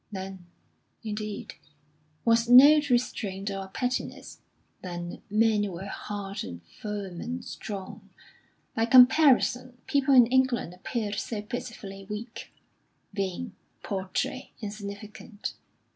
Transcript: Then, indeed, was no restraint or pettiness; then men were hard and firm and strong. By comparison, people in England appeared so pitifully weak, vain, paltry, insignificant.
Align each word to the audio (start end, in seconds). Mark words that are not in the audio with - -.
Then, 0.11 0.47
indeed, 1.03 1.53
was 2.25 2.49
no 2.49 2.81
restraint 2.89 3.51
or 3.51 3.67
pettiness; 3.67 4.39
then 4.81 5.21
men 5.29 5.71
were 5.71 5.85
hard 5.85 6.43
and 6.43 6.61
firm 6.65 7.21
and 7.21 7.45
strong. 7.45 8.09
By 8.73 8.87
comparison, 8.87 9.77
people 9.85 10.15
in 10.15 10.25
England 10.25 10.73
appeared 10.73 11.19
so 11.19 11.43
pitifully 11.43 12.05
weak, 12.09 12.51
vain, 13.13 13.53
paltry, 13.83 14.53
insignificant. 14.59 15.53